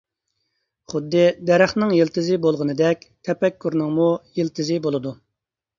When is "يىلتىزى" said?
1.99-2.41, 4.41-4.85